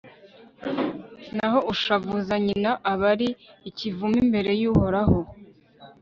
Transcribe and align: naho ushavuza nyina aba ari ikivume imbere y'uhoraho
naho 1.35 1.59
ushavuza 1.73 2.33
nyina 2.45 2.71
aba 2.91 3.05
ari 3.13 3.29
ikivume 3.69 4.17
imbere 4.23 4.51
y'uhoraho 4.61 5.19